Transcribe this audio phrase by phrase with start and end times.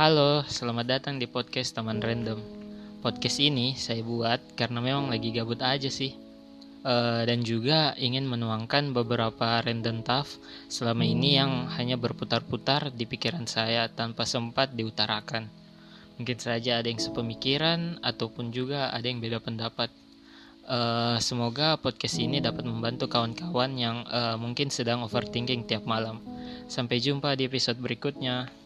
[0.00, 2.40] Halo, selamat datang di podcast Taman Random.
[3.04, 6.16] Podcast ini saya buat karena memang lagi gabut aja sih.
[6.80, 10.40] Eh, dan juga ingin menuangkan beberapa random thought
[10.72, 15.52] selama ini yang hanya berputar-putar di pikiran saya tanpa sempat diutarakan.
[16.16, 19.92] Mungkin saja ada yang sepemikiran ataupun juga ada yang beda pendapat.
[20.64, 26.24] Eh, semoga podcast ini dapat membantu kawan-kawan yang eh, mungkin sedang overthinking tiap malam.
[26.72, 28.59] Sampai jumpa di episode berikutnya.